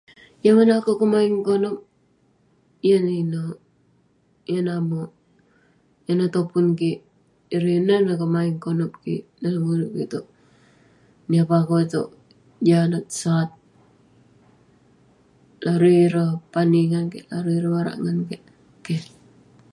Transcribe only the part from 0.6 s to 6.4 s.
akouk kemaeng konep, yan neh inek, yan neh amek, yan neh